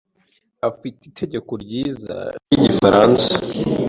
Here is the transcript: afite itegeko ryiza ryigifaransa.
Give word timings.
afite 0.69 1.01
itegeko 1.09 1.51
ryiza 1.63 2.15
ryigifaransa. 2.51 3.29